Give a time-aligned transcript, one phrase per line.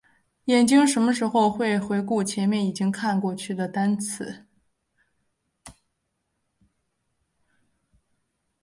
[0.45, 4.47] 眼睛什么时候会回顾前面已经看到过的单词？